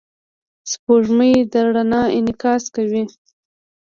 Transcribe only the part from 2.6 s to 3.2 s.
کوي.